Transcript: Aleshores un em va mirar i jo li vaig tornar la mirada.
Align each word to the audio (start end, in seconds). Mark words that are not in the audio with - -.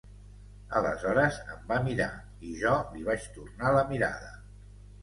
Aleshores 0.79 1.37
un 1.43 1.53
em 1.57 1.69
va 1.73 1.79
mirar 1.91 2.09
i 2.49 2.55
jo 2.63 2.75
li 2.97 3.07
vaig 3.13 3.31
tornar 3.39 3.79
la 3.79 3.89
mirada. 3.95 4.39